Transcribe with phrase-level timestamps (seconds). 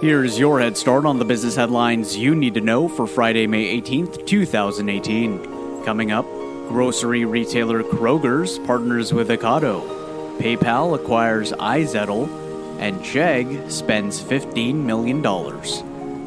[0.00, 3.78] Here's your head start on the business headlines you need to know for Friday, May
[3.82, 5.84] 18th, 2018.
[5.84, 6.24] Coming up,
[6.68, 9.86] grocery retailer Kroger's partners with Ocado,
[10.38, 12.30] PayPal acquires iZettle,
[12.80, 15.20] and Chegg spends $15 million.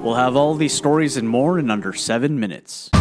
[0.03, 2.91] We'll have all these stories and more in under seven minutes.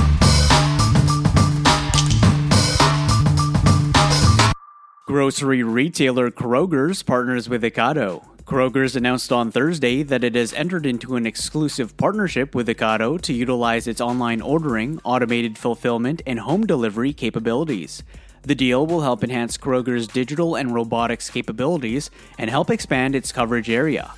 [5.06, 8.31] Grocery retailer Kroger's partners with Ocado.
[8.52, 13.32] Kroger's announced on Thursday that it has entered into an exclusive partnership with Ocado to
[13.32, 18.02] utilize its online ordering, automated fulfillment, and home delivery capabilities.
[18.42, 23.70] The deal will help enhance Kroger's digital and robotics capabilities and help expand its coverage
[23.70, 24.10] area.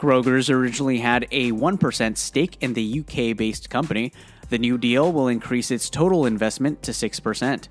[0.00, 4.12] Kroger's originally had a 1% stake in the UK based company.
[4.48, 7.68] The new deal will increase its total investment to 6%.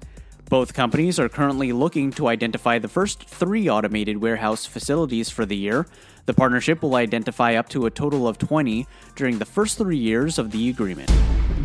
[0.48, 5.58] Both companies are currently looking to identify the first three automated warehouse facilities for the
[5.58, 5.88] year.
[6.27, 8.85] The partnership will identify up to a total of 20
[9.16, 11.12] during the first three years of the agreement.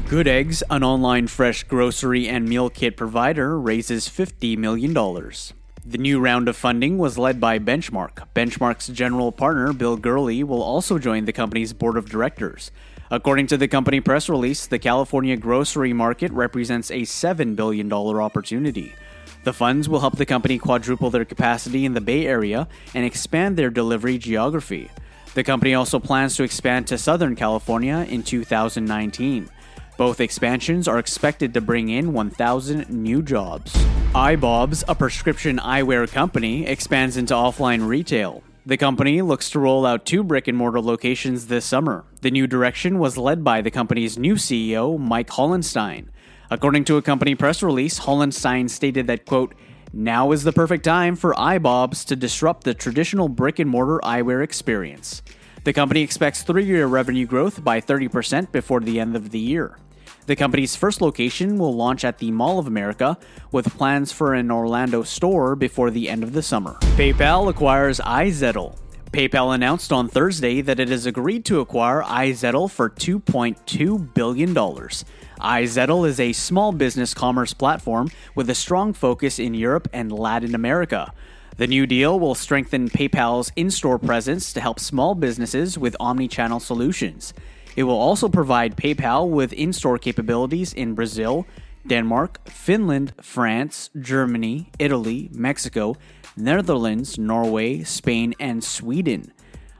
[0.08, 4.94] Good Eggs, an online fresh grocery and meal kit provider, raises $50 million.
[4.94, 8.28] The new round of funding was led by Benchmark.
[8.34, 12.70] Benchmark's general partner, Bill Gurley, will also join the company's board of directors.
[13.12, 18.94] According to the company press release, the California grocery market represents a $7 billion opportunity.
[19.42, 23.56] The funds will help the company quadruple their capacity in the Bay Area and expand
[23.56, 24.92] their delivery geography.
[25.34, 29.50] The company also plans to expand to Southern California in 2019.
[29.96, 33.74] Both expansions are expected to bring in 1,000 new jobs.
[34.14, 38.44] Eyebobs, a prescription eyewear company, expands into offline retail.
[38.66, 42.04] The company looks to roll out two brick and mortar locations this summer.
[42.20, 46.10] The new direction was led by the company's new CEO, Mike Hollenstein.
[46.50, 49.54] According to a company press release, Hollenstein stated that, quote,
[49.94, 54.44] now is the perfect time for Eyebobs to disrupt the traditional brick and mortar eyewear
[54.44, 55.22] experience.
[55.64, 59.78] The company expects three year revenue growth by 30% before the end of the year.
[60.26, 63.18] The company's first location will launch at the Mall of America,
[63.50, 66.74] with plans for an Orlando store before the end of the summer.
[66.96, 68.76] PayPal acquires iZettle.
[69.12, 74.54] PayPal announced on Thursday that it has agreed to acquire iZettle for $2.2 billion.
[74.54, 80.54] iZettle is a small business commerce platform with a strong focus in Europe and Latin
[80.54, 81.12] America.
[81.56, 86.28] The new deal will strengthen PayPal's in store presence to help small businesses with omni
[86.28, 87.34] channel solutions.
[87.76, 91.46] It will also provide PayPal with in store capabilities in Brazil,
[91.86, 95.96] Denmark, Finland, France, Germany, Italy, Mexico,
[96.36, 99.32] Netherlands, Norway, Spain, and Sweden.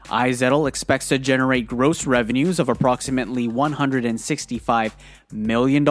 [0.05, 4.93] iZettle expects to generate gross revenues of approximately $165
[5.31, 5.87] million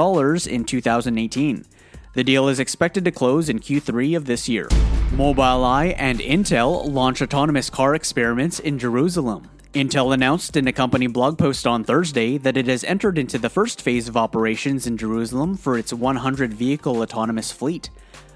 [0.49, 1.65] in 2018.
[2.13, 4.67] The deal is expected to close in Q3 of this year.
[5.13, 9.49] Mobileye and Intel launch autonomous car experiments in Jerusalem.
[9.75, 13.49] Intel announced in a company blog post on Thursday that it has entered into the
[13.49, 17.89] first phase of operations in Jerusalem for its 100 vehicle autonomous fleet.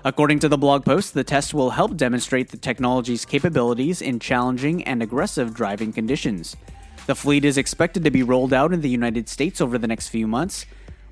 [0.04, 4.84] According to the blog post, the test will help demonstrate the technology's capabilities in challenging
[4.84, 6.54] and aggressive driving conditions.
[7.06, 10.10] The fleet is expected to be rolled out in the United States over the next
[10.10, 10.66] few months.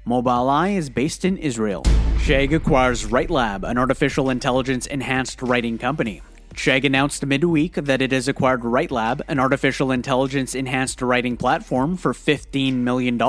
[0.06, 1.83] Mobileye is based in Israel.
[2.19, 6.22] Chegg acquires WriteLab, an artificial intelligence enhanced writing company.
[6.54, 12.12] Chegg announced midweek that it has acquired WriteLab, an artificial intelligence enhanced writing platform, for
[12.12, 13.20] $15 million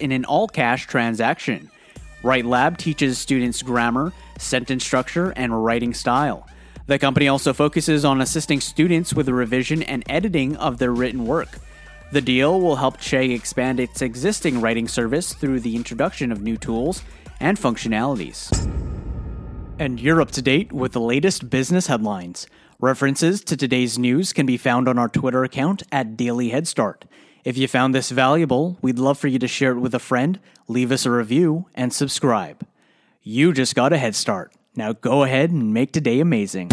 [0.00, 1.70] in an all cash transaction.
[2.22, 6.48] WriteLab teaches students grammar, sentence structure, and writing style.
[6.86, 11.26] The company also focuses on assisting students with the revision and editing of their written
[11.26, 11.48] work.
[12.10, 16.56] The deal will help Chegg expand its existing writing service through the introduction of new
[16.56, 17.02] tools
[17.40, 18.50] and functionalities.
[19.78, 22.46] And you're up to date with the latest business headlines.
[22.82, 27.04] References to today's news can be found on our Twitter account at Daily Head Start.
[27.44, 30.40] If you found this valuable, we'd love for you to share it with a friend,
[30.66, 32.66] leave us a review, and subscribe.
[33.22, 34.52] You just got a head start.
[34.74, 36.70] Now go ahead and make today amazing.